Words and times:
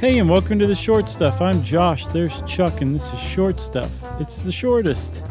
Hey, 0.00 0.20
and 0.20 0.30
welcome 0.30 0.60
to 0.60 0.66
the 0.68 0.76
short 0.76 1.08
stuff. 1.08 1.40
I'm 1.40 1.60
Josh. 1.64 2.06
There's 2.06 2.40
Chuck, 2.42 2.82
and 2.82 2.94
this 2.94 3.12
is 3.12 3.18
short 3.18 3.58
stuff. 3.58 3.90
It's 4.20 4.42
the 4.42 4.52
shortest 4.52 5.24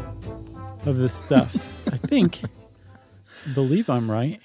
of 0.86 0.98
the 0.98 1.08
stuffs. 1.08 1.80
I 1.88 1.96
think. 1.96 2.42
believe 3.56 3.90
I'm 3.90 4.12
right. 4.12 4.42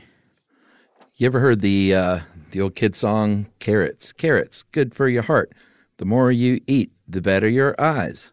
You 1.17 1.27
ever 1.27 1.41
heard 1.41 1.61
the 1.61 1.97
uh, 1.97 2.21
the 2.53 2.61
old 2.61 2.77
kid 2.77 2.95
song 2.95 3.49
"Carrots, 3.59 4.13
Carrots, 4.13 4.63
good 4.63 4.95
for 4.95 5.09
your 5.09 5.23
heart. 5.23 5.53
The 5.97 6.05
more 6.05 6.31
you 6.31 6.61
eat, 6.69 6.93
the 7.09 7.21
better 7.21 7.49
your 7.49 7.75
eyes." 7.81 8.33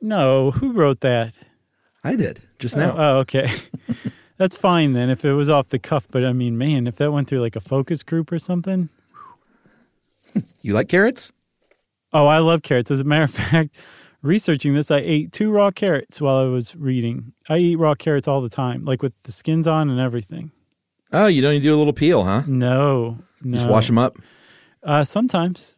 No, 0.00 0.50
who 0.50 0.72
wrote 0.72 0.98
that? 1.02 1.34
I 2.02 2.16
did 2.16 2.42
just 2.58 2.76
now. 2.76 2.96
Oh, 2.96 2.96
oh, 2.98 3.18
okay. 3.18 3.48
That's 4.36 4.56
fine 4.56 4.94
then 4.94 5.10
if 5.10 5.24
it 5.24 5.34
was 5.34 5.48
off 5.48 5.68
the 5.68 5.78
cuff, 5.78 6.08
but 6.10 6.24
I 6.24 6.32
mean, 6.32 6.58
man, 6.58 6.88
if 6.88 6.96
that 6.96 7.12
went 7.12 7.28
through 7.28 7.40
like 7.40 7.54
a 7.54 7.60
focus 7.60 8.02
group 8.02 8.32
or 8.32 8.40
something. 8.40 8.88
You 10.60 10.74
like 10.74 10.88
carrots? 10.88 11.32
Oh, 12.12 12.26
I 12.26 12.38
love 12.38 12.62
carrots. 12.62 12.90
As 12.90 13.00
a 13.00 13.04
matter 13.04 13.24
of 13.24 13.30
fact, 13.50 13.76
researching 14.22 14.74
this, 14.74 14.90
I 14.90 14.98
ate 14.98 15.32
two 15.32 15.50
raw 15.50 15.70
carrots 15.70 16.20
while 16.20 16.36
I 16.36 16.44
was 16.44 16.74
reading. 16.76 17.32
I 17.48 17.58
eat 17.58 17.76
raw 17.76 17.94
carrots 17.94 18.28
all 18.28 18.40
the 18.40 18.48
time, 18.48 18.84
like 18.84 19.02
with 19.02 19.14
the 19.22 19.32
skins 19.32 19.66
on 19.66 19.88
and 19.88 20.00
everything. 20.00 20.50
Oh, 21.12 21.26
you 21.26 21.40
don't 21.40 21.52
even 21.52 21.62
do 21.62 21.74
a 21.74 21.78
little 21.78 21.92
peel, 21.92 22.24
huh? 22.24 22.42
No, 22.46 23.18
no. 23.42 23.56
Just 23.56 23.68
wash 23.68 23.86
them 23.86 23.98
up. 23.98 24.18
Uh, 24.82 25.04
sometimes. 25.04 25.76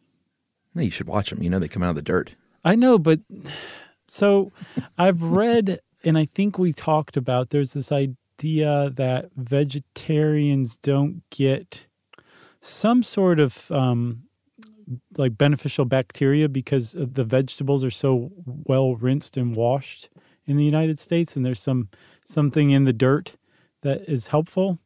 No, 0.74 0.82
you 0.82 0.90
should 0.90 1.06
watch 1.06 1.30
them. 1.30 1.42
You 1.42 1.50
know 1.50 1.58
they 1.58 1.68
come 1.68 1.82
out 1.82 1.90
of 1.90 1.96
the 1.96 2.02
dirt. 2.02 2.34
I 2.64 2.74
know, 2.74 2.98
but 2.98 3.20
so 4.08 4.52
I've 4.98 5.22
read, 5.22 5.80
and 6.04 6.18
I 6.18 6.26
think 6.34 6.58
we 6.58 6.72
talked 6.72 7.16
about 7.16 7.50
there's 7.50 7.74
this 7.74 7.92
idea 7.92 8.90
that 8.94 9.30
vegetarians 9.36 10.76
don't 10.76 11.22
get 11.30 11.86
some 12.60 13.02
sort 13.02 13.40
of 13.40 13.70
um, 13.70 14.24
like 15.16 15.38
beneficial 15.38 15.84
bacteria 15.84 16.48
because 16.48 16.96
uh, 16.96 17.06
the 17.10 17.24
vegetables 17.24 17.84
are 17.84 17.90
so 17.90 18.30
well 18.44 18.96
rinsed 18.96 19.36
and 19.36 19.54
washed 19.54 20.08
in 20.46 20.56
the 20.56 20.64
United 20.64 20.98
States, 20.98 21.36
and 21.36 21.44
there's 21.44 21.62
some 21.62 21.88
something 22.24 22.70
in 22.70 22.84
the 22.84 22.92
dirt 22.92 23.36
that 23.82 24.08
is 24.08 24.28
helpful. 24.28 24.78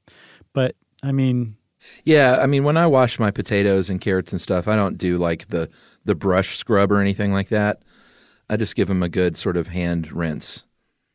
But 0.52 0.76
I 1.02 1.12
mean, 1.12 1.56
yeah, 2.04 2.38
I 2.40 2.46
mean 2.46 2.64
when 2.64 2.76
I 2.76 2.86
wash 2.86 3.18
my 3.18 3.30
potatoes 3.30 3.90
and 3.90 4.00
carrots 4.00 4.32
and 4.32 4.40
stuff, 4.40 4.68
I 4.68 4.76
don't 4.76 4.98
do 4.98 5.18
like 5.18 5.48
the 5.48 5.70
the 6.04 6.14
brush 6.14 6.56
scrub 6.56 6.92
or 6.92 7.00
anything 7.00 7.32
like 7.32 7.48
that. 7.48 7.82
I 8.50 8.56
just 8.56 8.76
give 8.76 8.88
them 8.88 9.02
a 9.02 9.08
good 9.08 9.36
sort 9.36 9.56
of 9.56 9.68
hand 9.68 10.12
rinse. 10.12 10.64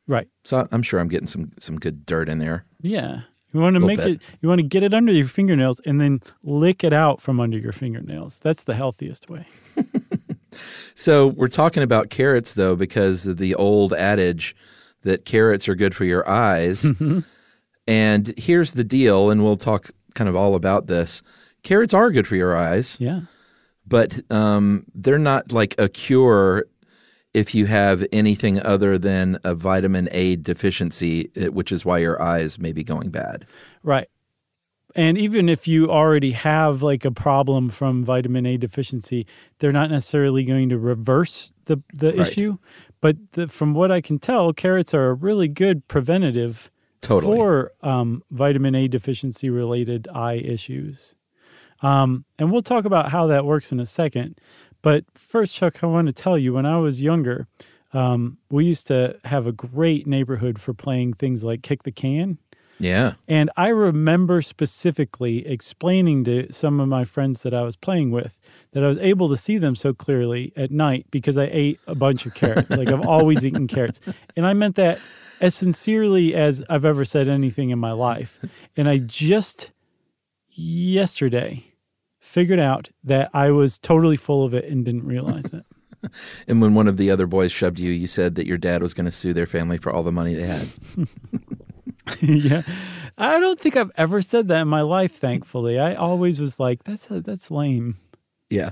Right. 0.07 0.27
So 0.43 0.67
I'm 0.71 0.81
sure 0.81 0.99
I'm 0.99 1.07
getting 1.07 1.27
some 1.27 1.51
some 1.59 1.77
good 1.77 2.05
dirt 2.05 2.29
in 2.29 2.39
there. 2.39 2.65
Yeah. 2.81 3.21
You 3.53 3.59
want 3.59 3.75
to 3.75 3.79
make 3.79 3.97
bit. 3.97 4.07
it 4.07 4.21
you 4.41 4.49
want 4.49 4.59
to 4.59 4.67
get 4.67 4.83
it 4.83 4.93
under 4.93 5.11
your 5.11 5.27
fingernails 5.27 5.79
and 5.85 5.99
then 5.99 6.21
lick 6.43 6.83
it 6.83 6.93
out 6.93 7.21
from 7.21 7.39
under 7.39 7.57
your 7.57 7.71
fingernails. 7.71 8.39
That's 8.39 8.63
the 8.63 8.75
healthiest 8.75 9.29
way. 9.29 9.45
so 10.95 11.27
we're 11.27 11.47
talking 11.47 11.83
about 11.83 12.09
carrots 12.09 12.53
though 12.53 12.75
because 12.75 13.27
of 13.27 13.37
the 13.37 13.55
old 13.55 13.93
adage 13.93 14.55
that 15.03 15.25
carrots 15.25 15.67
are 15.67 15.75
good 15.75 15.95
for 15.95 16.05
your 16.05 16.29
eyes. 16.29 16.85
and 17.87 18.33
here's 18.37 18.73
the 18.73 18.83
deal 18.83 19.31
and 19.31 19.43
we'll 19.43 19.57
talk 19.57 19.91
kind 20.13 20.29
of 20.29 20.35
all 20.35 20.55
about 20.55 20.87
this. 20.87 21.21
Carrots 21.63 21.93
are 21.93 22.11
good 22.11 22.27
for 22.27 22.35
your 22.35 22.55
eyes. 22.55 22.97
Yeah. 22.99 23.21
But 23.87 24.19
um, 24.31 24.85
they're 24.93 25.17
not 25.17 25.51
like 25.51 25.73
a 25.79 25.89
cure 25.89 26.65
if 27.39 27.55
you 27.55 27.65
have 27.67 28.05
anything 28.11 28.61
other 28.65 28.97
than 28.97 29.39
a 29.45 29.55
vitamin 29.55 30.09
A 30.11 30.35
deficiency, 30.35 31.31
eh, 31.37 31.47
which 31.47 31.71
is 31.71 31.85
why 31.85 31.99
your 31.99 32.21
eyes 32.21 32.59
may 32.59 32.73
be 32.73 32.83
going 32.83 33.09
bad. 33.09 33.45
Right. 33.81 34.07
And 34.95 35.17
even 35.17 35.47
if 35.47 35.67
you 35.67 35.89
already 35.89 36.31
have 36.31 36.81
like 36.81 37.05
a 37.05 37.11
problem 37.11 37.69
from 37.69 38.03
vitamin 38.03 38.45
A 38.45 38.57
deficiency, 38.57 39.25
they're 39.59 39.71
not 39.71 39.89
necessarily 39.89 40.43
going 40.43 40.67
to 40.69 40.77
reverse 40.77 41.53
the, 41.65 41.81
the 41.93 42.11
right. 42.11 42.27
issue. 42.27 42.57
But 42.99 43.15
the, 43.31 43.47
from 43.47 43.73
what 43.73 43.91
I 43.91 44.01
can 44.01 44.19
tell, 44.19 44.51
carrots 44.51 44.93
are 44.93 45.09
a 45.09 45.13
really 45.13 45.47
good 45.47 45.87
preventative 45.87 46.69
totally. 46.99 47.37
for 47.37 47.71
um, 47.81 48.23
vitamin 48.31 48.75
A 48.75 48.89
deficiency 48.89 49.49
related 49.49 50.09
eye 50.13 50.33
issues. 50.33 51.15
Um, 51.81 52.25
and 52.37 52.51
we'll 52.51 52.61
talk 52.61 52.83
about 52.83 53.11
how 53.11 53.27
that 53.27 53.45
works 53.45 53.71
in 53.71 53.79
a 53.79 53.85
second. 53.85 54.37
But 54.81 55.05
first, 55.13 55.55
Chuck, 55.55 55.83
I 55.83 55.87
want 55.87 56.07
to 56.07 56.13
tell 56.13 56.37
you 56.37 56.53
when 56.53 56.65
I 56.65 56.77
was 56.77 57.01
younger, 57.01 57.47
um, 57.93 58.37
we 58.49 58.65
used 58.65 58.87
to 58.87 59.19
have 59.25 59.47
a 59.47 59.51
great 59.51 60.07
neighborhood 60.07 60.59
for 60.59 60.73
playing 60.73 61.13
things 61.13 61.43
like 61.43 61.61
kick 61.63 61.83
the 61.83 61.91
can. 61.91 62.37
Yeah. 62.79 63.15
And 63.27 63.49
I 63.57 63.67
remember 63.67 64.41
specifically 64.41 65.45
explaining 65.45 66.23
to 66.23 66.51
some 66.51 66.79
of 66.79 66.87
my 66.87 67.03
friends 67.03 67.43
that 67.43 67.53
I 67.53 67.63
was 67.63 67.75
playing 67.75 68.11
with 68.11 68.39
that 68.71 68.83
I 68.83 68.87
was 68.87 68.97
able 68.99 69.27
to 69.29 69.37
see 69.37 69.57
them 69.57 69.75
so 69.75 69.93
clearly 69.93 70.53
at 70.55 70.71
night 70.71 71.05
because 71.11 71.37
I 71.37 71.49
ate 71.51 71.79
a 71.87 71.95
bunch 71.95 72.25
of 72.25 72.33
carrots. 72.33 72.69
like 72.69 72.87
I've 72.87 73.05
always 73.05 73.45
eaten 73.45 73.67
carrots. 73.67 73.99
And 74.37 74.45
I 74.45 74.53
meant 74.53 74.75
that 74.75 74.99
as 75.41 75.55
sincerely 75.55 76.33
as 76.33 76.63
I've 76.69 76.85
ever 76.85 77.03
said 77.03 77.27
anything 77.27 77.69
in 77.69 77.79
my 77.79 77.91
life. 77.91 78.39
And 78.77 78.87
I 78.87 78.99
just 78.99 79.71
yesterday 80.47 81.73
figured 82.29 82.59
out 82.59 82.89
that 83.03 83.29
I 83.33 83.49
was 83.49 83.79
totally 83.79 84.15
full 84.15 84.45
of 84.45 84.53
it 84.53 84.65
and 84.65 84.85
didn't 84.85 85.05
realize 85.05 85.45
it. 85.45 85.65
and 86.47 86.61
when 86.61 86.75
one 86.75 86.87
of 86.87 86.97
the 86.97 87.09
other 87.09 87.25
boys 87.25 87.51
shoved 87.51 87.79
you, 87.79 87.91
you 87.91 88.07
said 88.07 88.35
that 88.35 88.45
your 88.45 88.57
dad 88.57 88.83
was 88.83 88.93
going 88.93 89.07
to 89.07 89.11
sue 89.11 89.33
their 89.33 89.47
family 89.47 89.77
for 89.77 89.91
all 89.91 90.03
the 90.03 90.11
money 90.11 90.35
they 90.35 90.45
had. 90.45 90.67
yeah, 92.21 92.61
I 93.17 93.39
don't 93.39 93.59
think 93.59 93.75
I've 93.75 93.91
ever 93.97 94.21
said 94.21 94.47
that 94.47 94.61
in 94.61 94.67
my 94.67 94.81
life. 94.81 95.15
Thankfully, 95.15 95.79
I 95.79 95.95
always 95.95 96.39
was 96.39 96.59
like, 96.59 96.83
"That's 96.83 97.09
a, 97.11 97.19
that's 97.19 97.49
lame." 97.49 97.95
Yeah, 98.49 98.71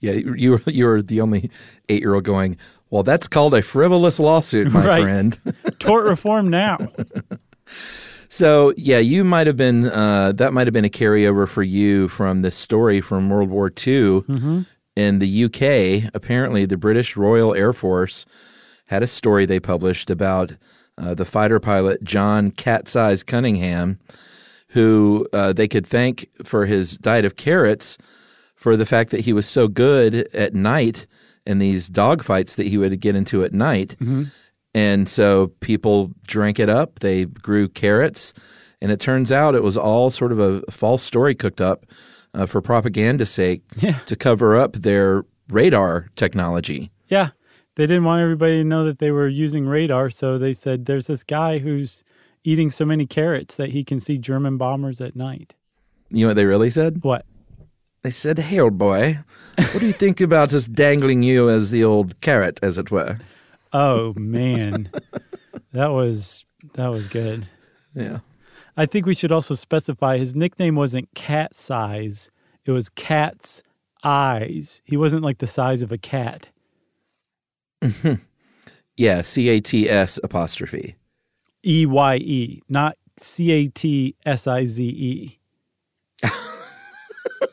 yeah. 0.00 0.12
You 0.12 0.52
were 0.52 0.62
you 0.66 0.84
were 0.86 1.02
the 1.02 1.20
only 1.20 1.50
eight 1.88 2.00
year 2.00 2.14
old 2.14 2.24
going. 2.24 2.56
Well, 2.90 3.02
that's 3.02 3.28
called 3.28 3.52
a 3.52 3.60
frivolous 3.60 4.18
lawsuit, 4.18 4.72
my 4.72 4.86
right. 4.86 5.02
friend. 5.02 5.38
Tort 5.78 6.06
reform 6.06 6.48
now. 6.48 6.78
So 8.28 8.74
yeah, 8.76 8.98
you 8.98 9.24
might 9.24 9.46
have 9.46 9.56
been 9.56 9.86
uh, 9.86 10.32
that 10.32 10.52
might 10.52 10.66
have 10.66 10.74
been 10.74 10.84
a 10.84 10.90
carryover 10.90 11.48
for 11.48 11.62
you 11.62 12.08
from 12.08 12.42
this 12.42 12.56
story 12.56 13.00
from 13.00 13.30
World 13.30 13.48
War 13.48 13.68
II 13.68 14.22
mm-hmm. 14.22 14.62
in 14.96 15.18
the 15.18 15.44
UK. 15.44 16.10
Apparently, 16.14 16.66
the 16.66 16.76
British 16.76 17.16
Royal 17.16 17.54
Air 17.54 17.72
Force 17.72 18.26
had 18.86 19.02
a 19.02 19.06
story 19.06 19.46
they 19.46 19.60
published 19.60 20.10
about 20.10 20.52
uh, 20.98 21.14
the 21.14 21.24
fighter 21.24 21.60
pilot 21.60 22.02
John 22.04 22.50
Cat's 22.50 23.22
Cunningham, 23.22 23.98
who 24.68 25.26
uh, 25.32 25.52
they 25.52 25.68
could 25.68 25.86
thank 25.86 26.28
for 26.44 26.66
his 26.66 26.98
diet 26.98 27.24
of 27.24 27.36
carrots 27.36 27.96
for 28.56 28.76
the 28.76 28.86
fact 28.86 29.10
that 29.10 29.20
he 29.20 29.32
was 29.32 29.46
so 29.46 29.68
good 29.68 30.28
at 30.34 30.52
night 30.52 31.06
in 31.46 31.60
these 31.60 31.88
dogfights 31.88 32.56
that 32.56 32.66
he 32.66 32.76
would 32.76 33.00
get 33.00 33.16
into 33.16 33.42
at 33.42 33.54
night. 33.54 33.94
Mm-hmm 34.00 34.24
and 34.74 35.08
so 35.08 35.48
people 35.60 36.10
drank 36.26 36.58
it 36.58 36.68
up. 36.68 37.00
They 37.00 37.24
grew 37.26 37.68
carrots. 37.68 38.34
And 38.80 38.92
it 38.92 39.00
turns 39.00 39.32
out 39.32 39.54
it 39.54 39.62
was 39.62 39.76
all 39.76 40.10
sort 40.10 40.30
of 40.30 40.38
a 40.38 40.62
false 40.70 41.02
story 41.02 41.34
cooked 41.34 41.60
up 41.60 41.86
uh, 42.34 42.46
for 42.46 42.60
propaganda's 42.60 43.30
sake 43.30 43.62
yeah. 43.76 43.98
to 44.06 44.14
cover 44.14 44.56
up 44.56 44.74
their 44.74 45.24
radar 45.48 46.08
technology. 46.14 46.90
Yeah. 47.08 47.30
They 47.74 47.86
didn't 47.86 48.04
want 48.04 48.22
everybody 48.22 48.58
to 48.58 48.64
know 48.64 48.84
that 48.84 48.98
they 48.98 49.10
were 49.10 49.28
using 49.28 49.66
radar. 49.66 50.10
So 50.10 50.36
they 50.36 50.52
said, 50.52 50.86
there's 50.86 51.06
this 51.06 51.22
guy 51.22 51.58
who's 51.58 52.02
eating 52.44 52.70
so 52.70 52.84
many 52.84 53.06
carrots 53.06 53.56
that 53.56 53.70
he 53.70 53.84
can 53.84 54.00
see 54.00 54.18
German 54.18 54.58
bombers 54.58 55.00
at 55.00 55.16
night. 55.16 55.54
You 56.10 56.22
know 56.22 56.28
what 56.28 56.36
they 56.36 56.44
really 56.44 56.70
said? 56.70 57.02
What? 57.02 57.24
They 58.02 58.10
said, 58.10 58.38
hey, 58.38 58.60
old 58.60 58.78
boy, 58.78 59.18
what 59.56 59.80
do 59.80 59.86
you 59.86 59.92
think 59.92 60.20
about 60.20 60.54
us 60.54 60.66
dangling 60.66 61.22
you 61.22 61.50
as 61.50 61.70
the 61.70 61.84
old 61.84 62.20
carrot, 62.20 62.58
as 62.62 62.78
it 62.78 62.90
were? 62.90 63.18
Oh 63.72 64.14
man, 64.16 64.90
that 65.72 65.88
was 65.88 66.44
that 66.74 66.88
was 66.88 67.06
good. 67.06 67.46
Yeah. 67.94 68.20
I 68.76 68.86
think 68.86 69.06
we 69.06 69.14
should 69.14 69.32
also 69.32 69.54
specify 69.54 70.18
his 70.18 70.34
nickname 70.34 70.76
wasn't 70.76 71.12
cat 71.14 71.54
size; 71.54 72.30
it 72.64 72.70
was 72.70 72.88
cat's 72.88 73.62
eyes. 74.04 74.80
He 74.84 74.96
wasn't 74.96 75.22
like 75.22 75.38
the 75.38 75.46
size 75.46 75.82
of 75.82 75.92
a 75.92 75.98
cat. 75.98 76.48
yeah, 78.96 79.22
C 79.22 79.48
A 79.48 79.60
T 79.60 79.88
S 79.88 80.18
apostrophe. 80.22 80.96
E 81.66 81.86
Y 81.86 82.16
E, 82.16 82.62
not 82.68 82.96
C 83.18 83.50
A 83.50 83.68
T 83.68 84.14
S 84.24 84.46
I 84.46 84.64
Z 84.64 84.84
E. 84.84 85.38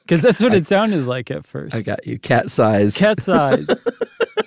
Because 0.05 0.21
that's 0.21 0.39
what 0.39 0.53
it 0.53 0.67
sounded 0.67 1.07
like 1.07 1.31
at 1.31 1.47
first. 1.47 1.73
I 1.73 1.81
got 1.81 2.05
you. 2.05 2.19
Cat 2.19 2.51
size. 2.51 2.95
Cat 2.95 3.21
size. 3.21 3.67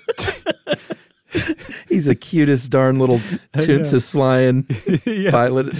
He's 1.88 2.06
the 2.06 2.14
cutest 2.14 2.70
darn 2.70 2.98
little 2.98 3.20
Princess 3.52 4.10
flying 4.10 4.66
yeah. 5.06 5.30
pilot. 5.30 5.74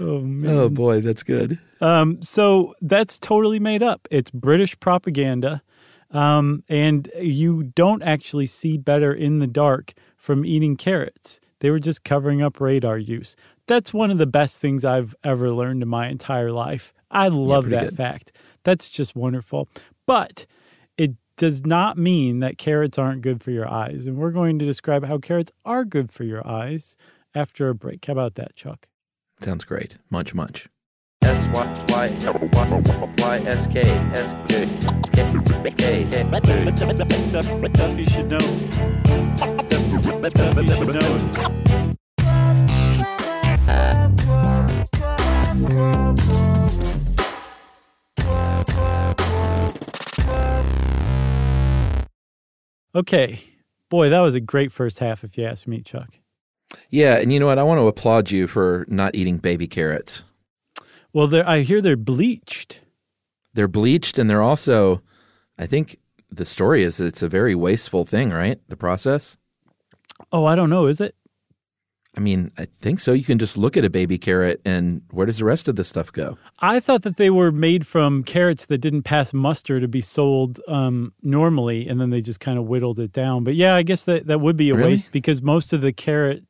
Oh 0.00 0.20
man. 0.20 0.56
Oh 0.56 0.68
boy, 0.68 1.00
that's 1.00 1.22
good. 1.22 1.58
Um, 1.80 2.22
so 2.22 2.74
that's 2.80 3.18
totally 3.18 3.58
made 3.58 3.82
up. 3.82 4.06
It's 4.10 4.30
British 4.30 4.78
propaganda. 4.78 5.62
Um, 6.10 6.64
and 6.68 7.10
you 7.20 7.64
don't 7.64 8.02
actually 8.02 8.46
see 8.46 8.78
better 8.78 9.12
in 9.12 9.40
the 9.40 9.46
dark 9.46 9.92
from 10.16 10.44
eating 10.44 10.76
carrots. 10.76 11.40
They 11.60 11.70
were 11.70 11.80
just 11.80 12.04
covering 12.04 12.40
up 12.40 12.60
radar 12.60 12.98
use. 12.98 13.36
That's 13.66 13.92
one 13.92 14.10
of 14.10 14.18
the 14.18 14.26
best 14.26 14.60
things 14.60 14.84
I've 14.84 15.14
ever 15.22 15.50
learned 15.52 15.82
in 15.82 15.88
my 15.88 16.08
entire 16.08 16.52
life. 16.52 16.94
I 17.10 17.28
love 17.28 17.70
yeah, 17.70 17.80
that 17.80 17.88
good. 17.90 17.96
fact. 17.96 18.32
That's 18.64 18.90
just 18.90 19.16
wonderful. 19.16 19.68
But 20.06 20.46
it 20.96 21.12
does 21.38 21.64
not 21.64 21.96
mean 21.96 22.40
that 22.40 22.58
carrots 22.58 22.98
aren't 22.98 23.22
good 23.22 23.42
for 23.42 23.50
your 23.50 23.68
eyes. 23.68 24.06
And 24.06 24.18
we're 24.18 24.32
going 24.32 24.58
to 24.58 24.64
describe 24.64 25.04
how 25.06 25.18
carrots 25.18 25.52
are 25.64 25.84
good 25.84 26.12
for 26.12 26.24
your 26.24 26.46
eyes 26.46 26.96
after 27.34 27.68
a 27.68 27.74
break. 27.74 28.04
How 28.04 28.12
about 28.12 28.34
that, 28.34 28.54
Chuck? 28.54 28.88
Sounds 29.40 29.64
great. 29.64 29.96
Much, 30.10 30.34
much. 30.34 30.68
S 31.22 31.46
Y 31.54 31.84
Y 31.88 32.08
Y 33.18 33.38
S 33.46 33.66
K 33.68 33.82
S 33.82 34.34
K 34.48 34.68
K 35.12 35.24
K 35.76 36.04
Stuff 37.74 37.98
you 37.98 38.06
should 38.06 38.28
know. 38.28 38.38
Stuff 40.28 40.56
you 40.62 40.68
should 40.74 40.94
know. 40.94 41.94
Okay. 52.98 53.40
Boy, 53.90 54.10
that 54.10 54.18
was 54.18 54.34
a 54.34 54.40
great 54.40 54.72
first 54.72 54.98
half, 54.98 55.22
if 55.22 55.38
you 55.38 55.44
ask 55.44 55.68
me, 55.68 55.82
Chuck. 55.82 56.18
Yeah, 56.90 57.16
and 57.16 57.32
you 57.32 57.38
know 57.38 57.46
what? 57.46 57.58
I 57.58 57.62
want 57.62 57.78
to 57.78 57.86
applaud 57.86 58.30
you 58.30 58.48
for 58.48 58.84
not 58.88 59.14
eating 59.14 59.38
baby 59.38 59.68
carrots. 59.68 60.24
Well, 61.12 61.28
they're, 61.28 61.48
I 61.48 61.60
hear 61.60 61.80
they're 61.80 61.96
bleached. 61.96 62.80
They're 63.54 63.68
bleached 63.68 64.18
and 64.18 64.28
they're 64.28 64.42
also, 64.42 65.00
I 65.58 65.66
think 65.66 65.98
the 66.28 66.44
story 66.44 66.82
is 66.82 66.98
it's 66.98 67.22
a 67.22 67.28
very 67.28 67.54
wasteful 67.54 68.04
thing, 68.04 68.30
right? 68.30 68.60
The 68.68 68.76
process. 68.76 69.38
Oh, 70.32 70.44
I 70.44 70.56
don't 70.56 70.68
know. 70.68 70.86
Is 70.86 71.00
it? 71.00 71.14
I 72.16 72.20
mean, 72.20 72.50
I 72.58 72.66
think 72.80 72.98
so. 73.00 73.12
You 73.12 73.22
can 73.22 73.38
just 73.38 73.56
look 73.56 73.76
at 73.76 73.84
a 73.84 73.90
baby 73.90 74.18
carrot 74.18 74.60
and 74.64 75.02
where 75.10 75.26
does 75.26 75.38
the 75.38 75.44
rest 75.44 75.68
of 75.68 75.76
the 75.76 75.84
stuff 75.84 76.10
go? 76.10 76.36
I 76.60 76.80
thought 76.80 77.02
that 77.02 77.16
they 77.16 77.30
were 77.30 77.52
made 77.52 77.86
from 77.86 78.24
carrots 78.24 78.66
that 78.66 78.78
didn't 78.78 79.02
pass 79.02 79.32
muster 79.32 79.78
to 79.78 79.86
be 79.86 80.00
sold 80.00 80.60
um, 80.66 81.12
normally, 81.22 81.86
and 81.86 82.00
then 82.00 82.10
they 82.10 82.20
just 82.20 82.40
kind 82.40 82.58
of 82.58 82.66
whittled 82.66 82.98
it 82.98 83.12
down. 83.12 83.44
But 83.44 83.54
yeah, 83.54 83.74
I 83.76 83.82
guess 83.82 84.04
that, 84.04 84.26
that 84.26 84.40
would 84.40 84.56
be 84.56 84.70
a 84.70 84.74
Really? 84.74 84.90
waste 84.92 85.12
because 85.12 85.42
most 85.42 85.72
of 85.72 85.80
the 85.80 85.92
carrot 85.92 86.44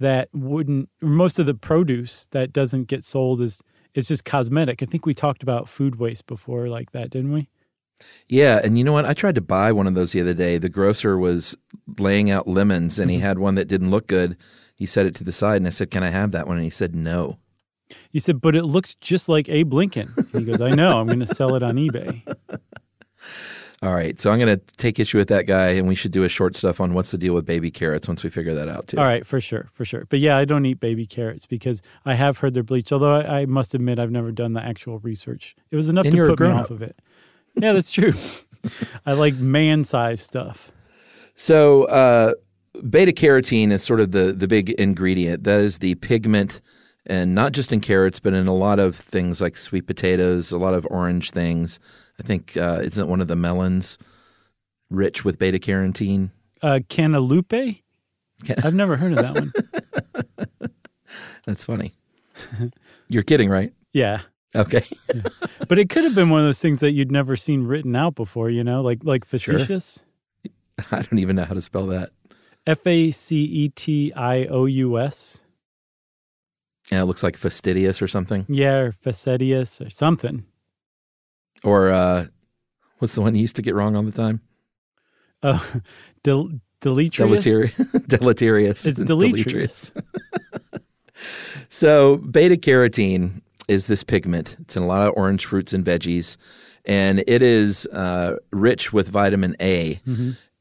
that 0.00 0.28
wouldn't, 0.32 0.88
or 1.02 1.08
most 1.08 1.38
of 1.38 1.46
the 1.46 1.54
produce 1.54 2.26
that 2.30 2.52
doesn't 2.52 2.84
get 2.84 3.04
sold 3.04 3.40
is 3.40 3.62
is 3.94 4.08
just 4.08 4.24
cosmetic. 4.24 4.82
I 4.82 4.86
think 4.86 5.06
we 5.06 5.14
talked 5.14 5.42
about 5.42 5.68
food 5.68 5.96
waste 5.96 6.26
before, 6.26 6.68
like 6.68 6.92
that, 6.92 7.10
didn't 7.10 7.32
we? 7.32 7.48
Yeah, 8.28 8.60
and 8.62 8.78
you 8.78 8.84
know 8.84 8.92
what? 8.92 9.06
I 9.06 9.12
tried 9.14 9.34
to 9.36 9.40
buy 9.40 9.72
one 9.72 9.86
of 9.88 9.94
those 9.94 10.12
the 10.12 10.20
other 10.20 10.34
day. 10.34 10.56
The 10.58 10.68
grocer 10.68 11.18
was 11.18 11.56
laying 11.98 12.30
out 12.30 12.46
lemons 12.46 12.98
and 13.00 13.10
he 13.10 13.18
had 13.18 13.38
one 13.40 13.56
that 13.56 13.66
didn't 13.66 13.90
look 13.90 14.06
good. 14.06 14.36
He 14.78 14.86
set 14.86 15.06
it 15.06 15.14
to 15.16 15.24
the 15.24 15.32
side 15.32 15.56
and 15.56 15.66
I 15.66 15.70
said, 15.70 15.90
Can 15.90 16.04
I 16.04 16.08
have 16.08 16.30
that 16.30 16.46
one? 16.46 16.56
And 16.56 16.64
he 16.64 16.70
said, 16.70 16.94
No. 16.94 17.38
You 18.12 18.20
said, 18.20 18.40
but 18.40 18.54
it 18.54 18.64
looks 18.64 18.94
just 18.96 19.28
like 19.28 19.48
Abe 19.48 19.72
Lincoln. 19.72 20.12
And 20.16 20.28
he 20.32 20.44
goes, 20.44 20.60
I 20.60 20.70
know. 20.70 21.00
I'm 21.00 21.06
going 21.06 21.20
to 21.20 21.26
sell 21.26 21.54
it 21.54 21.62
on 21.62 21.76
eBay. 21.76 22.22
All 23.82 23.94
right. 23.94 24.18
So 24.20 24.30
I'm 24.30 24.38
going 24.38 24.58
to 24.58 24.76
take 24.76 24.98
issue 24.98 25.18
with 25.18 25.28
that 25.28 25.46
guy 25.46 25.68
and 25.68 25.88
we 25.88 25.94
should 25.94 26.10
do 26.10 26.24
a 26.24 26.28
short 26.28 26.54
stuff 26.54 26.80
on 26.80 26.92
what's 26.94 27.12
the 27.12 27.18
deal 27.18 27.32
with 27.32 27.46
baby 27.46 27.70
carrots 27.70 28.06
once 28.06 28.22
we 28.22 28.30
figure 28.30 28.54
that 28.54 28.68
out 28.68 28.88
too. 28.88 28.98
All 28.98 29.04
right, 29.04 29.24
for 29.24 29.40
sure, 29.40 29.68
for 29.70 29.84
sure. 29.84 30.04
But 30.08 30.18
yeah, 30.18 30.36
I 30.36 30.44
don't 30.44 30.66
eat 30.66 30.80
baby 30.80 31.06
carrots 31.06 31.46
because 31.46 31.80
I 32.04 32.14
have 32.14 32.38
heard 32.38 32.54
they're 32.54 32.62
bleached. 32.62 32.92
Although 32.92 33.14
I, 33.14 33.40
I 33.40 33.46
must 33.46 33.74
admit, 33.74 33.98
I've 33.98 34.10
never 34.10 34.32
done 34.32 34.52
the 34.52 34.62
actual 34.62 34.98
research. 34.98 35.56
It 35.70 35.76
was 35.76 35.88
enough 35.88 36.06
And 36.06 36.14
to 36.14 36.26
put 36.28 36.40
me 36.40 36.48
off 36.48 36.70
of 36.70 36.82
it. 36.82 36.98
Yeah, 37.54 37.72
that's 37.72 37.90
true. 37.90 38.12
I 39.06 39.12
like 39.12 39.34
man-sized 39.36 40.22
stuff. 40.22 40.70
So 41.36 41.84
uh, 41.84 42.34
beta 42.88 43.12
carotene 43.12 43.72
is 43.72 43.82
sort 43.82 44.00
of 44.00 44.12
the 44.12 44.32
the 44.32 44.48
big 44.48 44.70
ingredient. 44.70 45.44
That 45.44 45.60
is 45.60 45.78
the 45.78 45.94
pigment, 45.96 46.60
and 47.06 47.34
not 47.34 47.52
just 47.52 47.72
in 47.72 47.80
carrots, 47.80 48.20
but 48.20 48.34
in 48.34 48.46
a 48.46 48.54
lot 48.54 48.78
of 48.78 48.96
things 48.96 49.40
like 49.40 49.56
sweet 49.56 49.86
potatoes, 49.86 50.52
a 50.52 50.58
lot 50.58 50.74
of 50.74 50.86
orange 50.90 51.30
things. 51.30 51.80
I 52.18 52.22
think 52.22 52.56
uh, 52.56 52.80
isn't 52.82 53.08
one 53.08 53.20
of 53.20 53.28
the 53.28 53.36
melons 53.36 53.98
rich 54.90 55.24
with 55.24 55.38
beta 55.38 55.58
carotene? 55.58 56.30
Uh, 56.62 56.80
cantaloupe. 56.88 57.48
Can- 58.44 58.60
I've 58.64 58.74
never 58.74 58.96
heard 58.96 59.12
of 59.12 59.18
that 59.18 59.34
one. 59.34 59.52
That's 61.46 61.64
funny. 61.64 61.94
You're 63.08 63.22
kidding, 63.22 63.48
right? 63.48 63.72
Yeah, 63.92 64.20
Okay. 64.54 64.82
but 65.68 65.78
it 65.78 65.90
could 65.90 66.04
have 66.04 66.14
been 66.14 66.30
one 66.30 66.40
of 66.40 66.46
those 66.46 66.60
things 66.60 66.80
that 66.80 66.92
you'd 66.92 67.12
never 67.12 67.36
seen 67.36 67.64
written 67.64 67.94
out 67.94 68.14
before. 68.14 68.48
You 68.50 68.64
know, 68.64 68.80
like 68.82 69.04
like 69.04 69.24
facetious. 69.24 70.04
I 70.90 71.02
don't 71.02 71.18
even 71.18 71.36
know 71.36 71.44
how 71.44 71.54
to 71.54 71.60
spell 71.60 71.86
that. 71.88 72.10
F 72.68 72.86
a 72.86 73.10
c 73.10 73.44
e 73.44 73.68
t 73.70 74.12
i 74.14 74.44
o 74.46 74.66
u 74.66 74.98
s. 74.98 75.42
Yeah, 76.92 77.00
it 77.02 77.06
looks 77.06 77.22
like 77.22 77.34
fastidious 77.36 78.02
or 78.02 78.08
something. 78.08 78.44
Yeah, 78.48 78.74
or 78.76 78.92
facetious 78.92 79.80
or 79.80 79.88
something. 79.88 80.44
Or 81.64 81.90
uh, 81.90 82.26
what's 82.98 83.14
the 83.14 83.22
one 83.22 83.34
you 83.34 83.40
used 83.40 83.56
to 83.56 83.62
get 83.62 83.74
wrong 83.74 83.96
all 83.96 84.02
the 84.02 84.12
time? 84.12 84.42
Oh, 85.42 85.64
del- 86.22 86.50
deleterious. 86.82 87.44
Deleteri- 87.44 88.06
deleterious. 88.06 88.84
It's 88.86 89.00
deleterious. 89.02 89.92
so 91.70 92.18
beta 92.18 92.56
carotene 92.56 93.40
is 93.66 93.86
this 93.86 94.02
pigment. 94.02 94.56
It's 94.60 94.76
in 94.76 94.82
a 94.82 94.86
lot 94.86 95.08
of 95.08 95.14
orange 95.16 95.46
fruits 95.46 95.72
and 95.72 95.84
veggies, 95.84 96.36
and 96.84 97.24
it 97.26 97.42
is 97.42 97.86
uh, 97.86 98.36
rich 98.52 98.92
with 98.92 99.08
vitamin 99.08 99.56
A. 99.60 100.00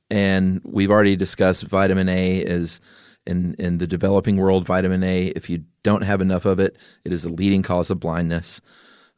And 0.09 0.61
we've 0.63 0.91
already 0.91 1.15
discussed 1.15 1.63
vitamin 1.63 2.07
A 2.09 2.37
is 2.37 2.79
in 3.25 3.55
in 3.59 3.77
the 3.77 3.87
developing 3.87 4.37
world. 4.37 4.65
Vitamin 4.65 5.03
A, 5.03 5.27
if 5.27 5.49
you 5.49 5.63
don't 5.83 6.03
have 6.03 6.21
enough 6.21 6.45
of 6.45 6.59
it, 6.59 6.77
it 7.03 7.11
is 7.13 7.25
a 7.25 7.29
leading 7.29 7.61
cause 7.61 7.89
of 7.89 7.99
blindness. 7.99 8.61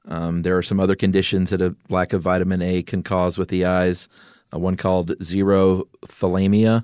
Um, 0.07 0.41
there 0.41 0.57
are 0.57 0.63
some 0.63 0.80
other 0.80 0.95
conditions 0.95 1.51
that 1.51 1.62
a 1.62 1.75
lack 1.89 2.13
of 2.13 2.24
vitamin 2.24 2.62
A 2.62 2.81
can 2.81 3.03
cause 3.03 3.38
with 3.38 3.50
the 3.50 3.65
eyes. 3.65 4.09
Uh, 4.53 4.57
one 4.57 4.75
called 4.75 5.12
xerophthalmia, 5.19 6.83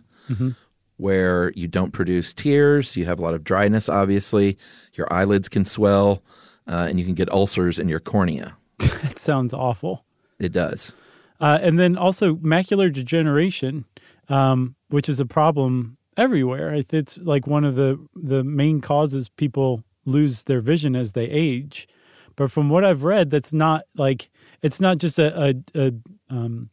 where 0.97 1.51
you 1.55 1.67
don't 1.67 1.91
produce 1.91 2.33
tears. 2.33 2.95
You 2.95 3.05
have 3.05 3.17
a 3.17 3.23
lot 3.23 3.33
of 3.33 3.43
dryness, 3.43 3.89
obviously. 3.89 4.57
Your 4.93 5.11
eyelids 5.11 5.49
can 5.49 5.65
swell, 5.65 6.21
uh, 6.67 6.85
and 6.87 6.99
you 6.99 7.05
can 7.05 7.15
get 7.15 7.31
ulcers 7.31 7.79
in 7.79 7.87
your 7.87 7.99
cornea. 7.99 8.55
That 9.01 9.17
sounds 9.17 9.53
awful. 9.53 10.05
It 10.39 10.51
does. 10.51 10.93
Uh, 11.39 11.59
and 11.61 11.77
then 11.77 11.97
also 11.97 12.35
macular 12.35 12.91
degeneration, 12.91 13.85
um, 14.29 14.75
which 14.89 15.09
is 15.09 15.19
a 15.19 15.25
problem 15.25 15.97
everywhere. 16.17 16.83
It's 16.89 17.17
like 17.19 17.47
one 17.47 17.65
of 17.65 17.75
the 17.75 17.99
the 18.15 18.43
main 18.43 18.81
causes 18.81 19.29
people 19.29 19.83
lose 20.05 20.43
their 20.43 20.61
vision 20.61 20.95
as 20.95 21.13
they 21.13 21.25
age. 21.25 21.87
But 22.35 22.51
from 22.51 22.69
what 22.69 22.83
I've 22.85 23.03
read, 23.03 23.29
that's 23.29 23.53
not 23.53 23.83
like 23.95 24.29
it's 24.61 24.79
not 24.79 24.97
just 24.97 25.19
a 25.19 25.49
a, 25.49 25.55
a 25.79 25.93
um, 26.29 26.69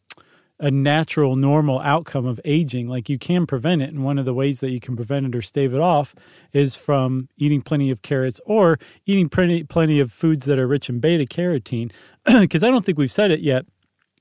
a 0.63 0.71
natural, 0.71 1.35
normal 1.35 1.81
outcome 1.81 2.25
of 2.25 2.41
aging. 2.45 2.89
Like 2.89 3.09
you 3.09 3.19
can 3.19 3.47
prevent 3.47 3.83
it, 3.83 3.91
and 3.91 4.05
one 4.05 4.17
of 4.17 4.25
the 4.25 4.33
ways 4.33 4.61
that 4.61 4.71
you 4.71 4.79
can 4.79 4.95
prevent 4.95 5.27
it 5.27 5.35
or 5.35 5.43
stave 5.43 5.75
it 5.75 5.81
off 5.81 6.15
is 6.53 6.77
from 6.77 7.29
eating 7.37 7.63
plenty 7.63 7.91
of 7.91 8.03
carrots 8.03 8.41
or 8.47 8.79
eating 9.05 9.29
plenty 9.29 9.65
plenty 9.65 9.99
of 9.99 10.13
foods 10.13 10.47
that 10.47 10.59
are 10.59 10.69
rich 10.69 10.89
in 10.89 11.01
beta 11.01 11.27
carotene. 11.27 11.91
Because 12.25 12.63
I 12.63 12.71
don't 12.71 12.85
think 12.85 12.99
we've 12.99 13.11
said 13.11 13.33
it 13.33 13.41
yet. 13.41 13.67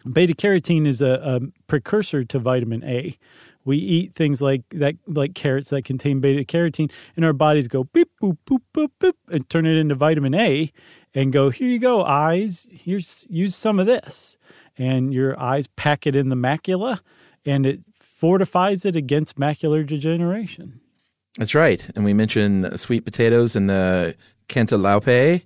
Beta 0.03 0.34
carotene 0.34 0.88
is 0.88 1.01
a, 1.01 1.12
a 1.24 1.39
precursor 1.67 2.24
to 2.24 2.39
vitamin 2.39 2.84
A. 2.84 3.17
We 3.63 3.77
eat 3.77 4.15
things 4.15 4.41
like 4.41 4.63
that, 4.72 4.96
like 5.08 5.36
carrots 5.36 5.70
that 5.70 5.84
contain 5.84 6.20
beta 6.20 6.43
carotene, 6.43 6.91
and 7.15 7.24
our 7.24 7.34
bodies 7.34 7.67
go 7.67 7.84
beep 7.84 8.10
boop 8.22 8.38
boop 8.48 8.62
boop 8.74 8.89
boop 9.00 9.13
and 9.29 9.48
turn 9.50 9.65
it 9.65 9.77
into 9.77 9.93
vitamin 9.96 10.34
A, 10.34 10.72
and 11.13 11.31
go 11.31 11.50
here 11.50 11.67
you 11.67 11.79
go 11.79 12.03
eyes. 12.03 12.67
Here's 12.72 13.27
use 13.29 13.55
some 13.55 13.79
of 13.79 13.86
this, 13.86 14.38
and 14.77 15.13
your 15.13 15.39
eyes 15.39 15.67
pack 15.67 16.08
it 16.08 16.15
in 16.15 16.29
the 16.29 16.36
macula, 16.36 17.00
and 17.46 17.65
it 17.65 17.81
fortifies 17.93 18.86
it 18.86 18.96
against 18.96 19.39
macular 19.39 19.86
degeneration. 19.86 20.81
That's 21.38 21.55
right. 21.55 21.88
And 21.96 22.03
we 22.03 22.13
mentioned 22.13 22.79
sweet 22.79 23.05
potatoes 23.05 23.55
and 23.55 23.70
the 23.70 24.15
cantaloupe, 24.48 25.41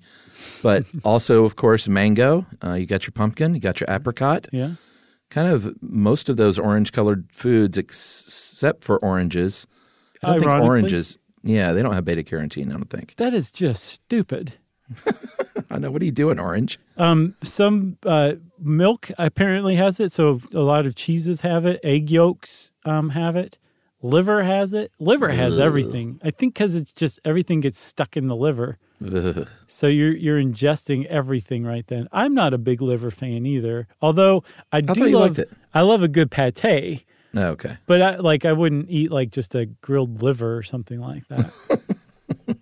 but 0.61 0.85
also, 1.03 1.45
of 1.45 1.55
course, 1.55 1.87
mango. 1.87 2.45
Uh, 2.63 2.73
you 2.73 2.85
got 2.85 3.05
your 3.05 3.11
pumpkin, 3.11 3.53
you 3.53 3.59
got 3.59 3.79
your 3.79 3.89
apricot. 3.89 4.47
Yeah. 4.51 4.71
Kind 5.29 5.51
of 5.51 5.75
most 5.81 6.29
of 6.29 6.37
those 6.37 6.59
orange 6.59 6.91
colored 6.91 7.27
foods, 7.31 7.77
ex- 7.77 8.51
except 8.53 8.83
for 8.83 8.97
oranges. 9.03 9.67
I 10.23 10.33
don't 10.33 10.39
think 10.41 10.51
oranges. 10.63 11.17
Yeah, 11.43 11.73
they 11.73 11.83
don't 11.83 11.93
have 11.93 12.05
beta 12.05 12.23
carotene. 12.23 12.69
I 12.69 12.73
don't 12.73 12.89
think. 12.89 13.15
That 13.17 13.33
is 13.33 13.51
just 13.51 13.83
stupid. 13.83 14.53
I 15.69 15.79
know. 15.79 15.91
What 15.91 16.01
are 16.01 16.05
you 16.05 16.11
doing, 16.11 16.39
orange? 16.39 16.79
Um, 16.97 17.35
some 17.43 17.97
uh, 18.05 18.33
milk 18.59 19.09
apparently 19.17 19.75
has 19.75 19.99
it, 19.99 20.11
so 20.11 20.41
a 20.53 20.59
lot 20.59 20.85
of 20.85 20.95
cheeses 20.95 21.41
have 21.41 21.65
it. 21.65 21.79
Egg 21.83 22.11
yolks 22.11 22.71
um, 22.85 23.09
have 23.09 23.35
it. 23.35 23.57
Liver 24.01 24.43
has 24.43 24.73
it. 24.73 24.91
Liver 24.99 25.29
has 25.29 25.59
everything. 25.59 26.19
I 26.23 26.29
think 26.31 26.53
because 26.53 26.75
it's 26.75 26.91
just 26.91 27.19
everything 27.25 27.59
gets 27.61 27.79
stuck 27.79 28.15
in 28.15 28.27
the 28.27 28.35
liver, 28.35 28.69
Ugh. 28.69 28.77
so 29.67 29.87
you're 29.87 30.15
you're 30.15 30.41
ingesting 30.41 31.05
everything 31.05 31.65
right 31.65 31.85
then. 31.87 32.07
I'm 32.11 32.33
not 32.33 32.53
a 32.53 32.57
big 32.57 32.81
liver 32.81 33.11
fan 33.11 33.45
either, 33.45 33.87
although 34.01 34.43
I 34.71 34.81
do 34.81 34.93
thought 34.93 35.09
you 35.09 35.19
love. 35.19 35.39
I 35.73 35.81
love 35.81 36.03
a 36.03 36.07
good 36.07 36.31
pate, 36.31 37.05
Oh, 37.35 37.47
okay. 37.47 37.77
but 37.85 38.01
I 38.01 38.15
like 38.17 38.45
I 38.45 38.53
wouldn't 38.53 38.89
eat 38.89 39.11
like 39.11 39.31
just 39.31 39.55
a 39.55 39.65
grilled 39.65 40.21
liver 40.21 40.57
or 40.57 40.63
something 40.63 40.99
like 40.99 41.27
that. 41.27 41.51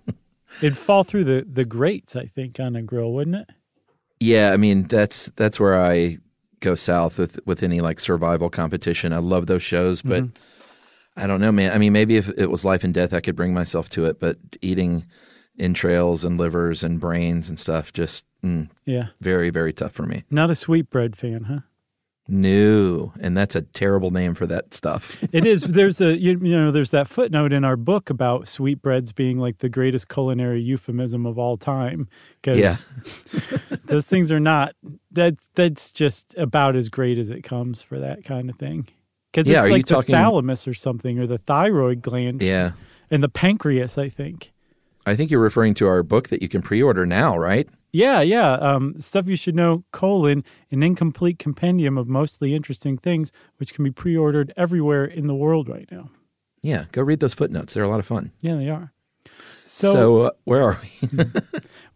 It'd 0.61 0.77
fall 0.77 1.03
through 1.03 1.25
the 1.25 1.45
the 1.47 1.65
grates, 1.65 2.15
I 2.15 2.25
think, 2.25 2.59
on 2.59 2.75
a 2.75 2.81
grill, 2.81 3.11
wouldn't 3.13 3.35
it? 3.35 3.49
Yeah, 4.19 4.51
I 4.51 4.57
mean 4.57 4.83
that's 4.83 5.29
that's 5.35 5.59
where 5.59 5.79
I 5.79 6.17
go 6.59 6.75
south 6.75 7.19
with 7.19 7.39
with 7.45 7.61
any 7.61 7.81
like 7.81 7.99
survival 7.99 8.49
competition. 8.49 9.13
I 9.13 9.17
love 9.17 9.45
those 9.45 9.63
shows, 9.63 10.01
but 10.01 10.23
mm-hmm. 10.23 11.21
I 11.21 11.27
don't 11.27 11.41
know, 11.41 11.51
man. 11.51 11.71
I 11.71 11.77
mean, 11.77 11.93
maybe 11.93 12.17
if 12.17 12.29
it 12.37 12.49
was 12.49 12.65
life 12.65 12.83
and 12.83 12.93
death, 12.93 13.13
I 13.13 13.21
could 13.21 13.35
bring 13.35 13.53
myself 13.53 13.89
to 13.89 14.05
it. 14.05 14.19
But 14.19 14.37
eating 14.61 15.05
entrails 15.59 16.23
and 16.23 16.37
livers 16.37 16.83
and 16.83 16.99
brains 16.99 17.49
and 17.49 17.59
stuff 17.59 17.93
just 17.93 18.25
mm, 18.43 18.69
Yeah. 18.85 19.07
very 19.21 19.49
very 19.49 19.73
tough 19.73 19.91
for 19.93 20.03
me. 20.03 20.23
Not 20.29 20.49
a 20.49 20.55
sweetbread 20.55 21.15
fan, 21.15 21.43
huh? 21.43 21.59
No, 22.25 23.11
and 23.19 23.35
that's 23.35 23.53
a 23.53 23.61
terrible 23.63 24.09
name 24.09 24.33
for 24.33 24.47
that 24.47 24.73
stuff. 24.73 25.17
It 25.33 25.45
is. 25.45 25.61
There's 25.63 25.99
a 25.99 26.17
you, 26.17 26.39
you 26.41 26.55
know 26.55 26.71
there's 26.71 26.91
that 26.91 27.07
footnote 27.09 27.51
in 27.51 27.65
our 27.65 27.75
book 27.75 28.09
about 28.09 28.47
sweetbreads 28.47 29.11
being 29.11 29.39
like 29.39 29.57
the 29.57 29.67
greatest 29.67 30.07
culinary 30.07 30.61
euphemism 30.61 31.25
of 31.25 31.37
all 31.37 31.57
time 31.57 32.07
because 32.41 32.57
Yeah. 32.59 32.75
those 33.85 34.07
things 34.07 34.31
are 34.31 34.39
not 34.39 34.73
that 35.11 35.35
that's 35.55 35.91
just 35.91 36.33
about 36.37 36.77
as 36.77 36.87
great 36.87 37.17
as 37.17 37.29
it 37.29 37.41
comes 37.43 37.81
for 37.81 37.99
that 37.99 38.23
kind 38.23 38.49
of 38.49 38.55
thing. 38.55 38.87
Because 39.31 39.49
Yeah, 39.49 39.63
it's 39.65 39.71
like 39.71 39.85
the 39.87 39.95
talking- 39.95 40.15
thalamus 40.15 40.65
or 40.67 40.73
something 40.73 41.19
or 41.19 41.27
the 41.27 41.37
thyroid 41.37 42.01
gland 42.01 42.41
Yeah. 42.41 42.71
and 43.11 43.21
the 43.21 43.29
pancreas. 43.29 43.97
I 43.97 44.07
think. 44.07 44.51
I 45.05 45.15
think 45.15 45.31
you're 45.31 45.39
referring 45.39 45.73
to 45.75 45.87
our 45.87 46.03
book 46.03 46.29
that 46.29 46.41
you 46.41 46.49
can 46.49 46.61
pre-order 46.61 47.05
now, 47.05 47.37
right? 47.37 47.67
Yeah, 47.91 48.21
yeah. 48.21 48.53
Um, 48.53 48.99
stuff 48.99 49.27
you 49.27 49.35
should 49.35 49.55
know: 49.55 49.83
colon, 49.91 50.43
an 50.71 50.81
incomplete 50.81 51.39
compendium 51.39 51.97
of 51.97 52.07
mostly 52.07 52.55
interesting 52.55 52.97
things, 52.97 53.31
which 53.57 53.73
can 53.73 53.83
be 53.83 53.91
pre-ordered 53.91 54.53
everywhere 54.57 55.05
in 55.05 55.27
the 55.27 55.35
world 55.35 55.69
right 55.69 55.87
now. 55.91 56.09
Yeah, 56.61 56.85
go 56.91 57.01
read 57.01 57.19
those 57.19 57.33
footnotes. 57.33 57.73
They're 57.73 57.83
a 57.83 57.89
lot 57.89 57.99
of 57.99 58.05
fun. 58.05 58.31
Yeah, 58.41 58.55
they 58.55 58.69
are. 58.69 58.93
So, 59.65 59.93
So, 59.93 60.21
uh, 60.21 60.31
where 60.45 60.63
are 60.63 60.81
we? 60.81 61.25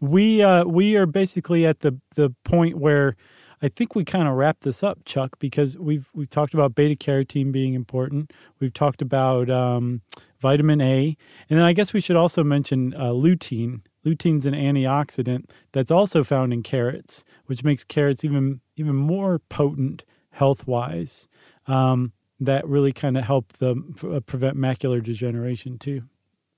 we 0.00 0.42
uh, 0.42 0.64
we 0.64 0.96
are 0.96 1.06
basically 1.06 1.66
at 1.66 1.80
the 1.80 1.98
the 2.14 2.34
point 2.44 2.78
where 2.78 3.16
I 3.60 3.68
think 3.68 3.94
we 3.94 4.04
kind 4.04 4.28
of 4.28 4.34
wrap 4.34 4.60
this 4.60 4.82
up, 4.82 5.04
Chuck, 5.04 5.38
because 5.38 5.76
we've 5.76 6.08
we've 6.14 6.30
talked 6.30 6.54
about 6.54 6.74
beta 6.74 6.94
carotene 6.94 7.50
being 7.50 7.74
important. 7.74 8.32
We've 8.60 8.72
talked 8.72 9.02
about 9.02 9.50
um, 9.50 10.02
vitamin 10.40 10.80
A, 10.80 11.16
and 11.50 11.58
then 11.58 11.64
I 11.66 11.72
guess 11.72 11.92
we 11.92 12.00
should 12.00 12.16
also 12.16 12.42
mention 12.44 12.94
uh, 12.94 13.10
lutein. 13.10 13.80
Lutein's 14.06 14.46
an 14.46 14.54
antioxidant 14.54 15.50
that's 15.72 15.90
also 15.90 16.24
found 16.24 16.52
in 16.52 16.62
carrots, 16.62 17.24
which 17.46 17.62
makes 17.64 17.84
carrots 17.84 18.24
even 18.24 18.60
even 18.76 18.94
more 18.96 19.38
potent 19.38 20.04
health 20.30 20.66
wise. 20.66 21.28
Um, 21.66 22.12
that 22.40 22.66
really 22.68 22.92
kind 22.92 23.18
of 23.18 23.24
help 23.24 23.54
them 23.54 23.94
uh, 24.04 24.20
prevent 24.20 24.56
macular 24.56 25.02
degeneration 25.02 25.76
too. 25.78 26.02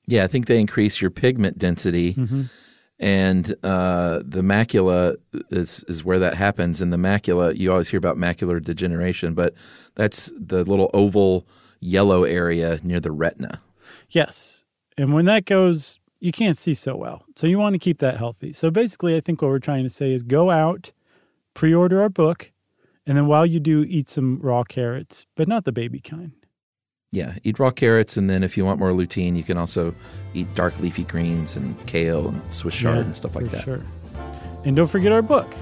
yeah, 0.07 0.25
I 0.25 0.27
think 0.27 0.47
they 0.47 0.61
increase 0.61 1.01
your 1.01 1.11
pigment 1.11 1.59
density, 1.59 2.13
Mm-hmm. 2.15 2.43
and 2.99 3.55
uh, 3.65 4.21
the 4.25 4.43
macula 4.43 5.17
is 5.51 5.85
is 5.89 6.05
where 6.05 6.19
that 6.19 6.35
happens. 6.35 6.81
And 6.83 6.93
the 6.93 6.99
macula, 6.99 7.57
you 7.57 7.73
always 7.73 7.89
hear 7.89 7.99
about 7.99 8.17
macular 8.19 8.63
degeneration, 8.63 9.33
but 9.35 9.55
that's 9.95 10.31
the 10.39 10.65
little 10.65 10.91
oval 10.93 11.47
yellow 11.81 12.25
area 12.25 12.79
near 12.83 13.01
the 13.01 13.11
retina. 13.11 13.61
Yes. 14.11 14.65
And 14.97 15.13
when 15.15 15.25
that 15.27 15.45
goes, 15.45 15.99
you 16.21 16.33
can't 16.33 16.59
see 16.59 16.75
so 16.75 16.97
well. 16.97 17.25
So 17.37 17.47
you 17.47 17.59
want 17.59 17.75
to 17.75 17.79
keep 17.79 17.99
that 17.99 18.19
healthy. 18.19 18.53
So 18.53 18.71
basically, 18.71 19.17
I 19.17 19.21
think 19.21 19.41
what 19.41 19.49
we're 19.49 19.59
trying 19.59 19.85
to 19.85 19.91
say 19.91 20.13
is 20.13 20.23
go 20.23 20.51
out, 20.51 20.93
pre 21.55 21.75
order 21.75 22.03
our 22.03 22.09
book, 22.09 22.53
and 23.07 23.17
then 23.17 23.27
while 23.27 23.47
you 23.47 23.59
do, 23.59 23.85
eat 23.89 24.09
some 24.09 24.39
raw 24.41 24.63
carrots, 24.63 25.27
but 25.37 25.49
not 25.49 25.65
the 25.65 25.73
baby 25.73 26.01
kind. 26.01 26.33
Yeah, 27.13 27.35
eat 27.43 27.59
raw 27.59 27.71
carrots, 27.71 28.17
and 28.17 28.31
then 28.31 28.45
if 28.45 28.57
you 28.57 28.65
want 28.65 28.79
more 28.79 28.93
lutein, 28.93 29.37
you 29.37 29.43
can 29.43 29.57
also 29.57 29.95
eat 30.33 30.53
dark 30.55 30.79
leafy 30.79 31.03
greens 31.03 31.57
and 31.57 31.75
kale 31.87 32.29
and 32.29 32.55
Swiss 32.55 32.77
chard 32.77 32.99
Yeah, 32.99 33.03
and 33.03 33.17
stuff 33.17 33.35
like 33.35 33.51
that. 33.51 33.65
Sure. 33.65 33.81
And 34.65 34.77
don't 34.77 34.87
forget 34.87 35.11
our 35.11 35.23
book. 35.23 35.53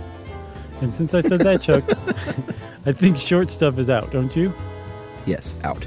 And 0.82 0.92
since 0.92 1.14
I 1.14 1.20
said 1.20 1.40
that, 1.40 1.62
Chuck, 1.62 1.84
I 2.86 2.92
think 2.92 3.16
short 3.16 3.50
stuff 3.50 3.78
is 3.78 3.88
out, 3.88 4.12
don't 4.12 4.34
you? 4.36 4.52
Yes, 5.24 5.56
out. 5.64 5.86